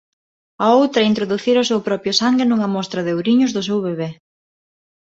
[0.65, 4.09] A outra introducira o seu propio sangue nunha mostra de ouriños do seu bebé.